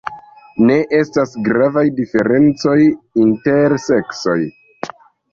Ne 0.67 0.75
estas 0.99 1.33
gravaj 1.47 1.83
diferencoj 1.99 2.77
inter 3.25 3.75
seksoj. 3.85 4.39